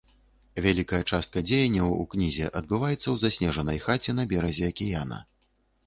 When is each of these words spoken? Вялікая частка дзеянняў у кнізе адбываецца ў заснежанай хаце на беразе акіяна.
Вялікая 0.65 1.01
частка 1.11 1.43
дзеянняў 1.51 1.93
у 2.01 2.09
кнізе 2.15 2.49
адбываецца 2.63 3.05
ў 3.13 3.25
заснежанай 3.27 3.77
хаце 3.87 4.11
на 4.21 4.31
беразе 4.37 4.65
акіяна. 4.77 5.27